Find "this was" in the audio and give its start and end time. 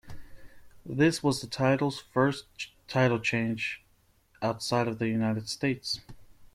0.83-1.41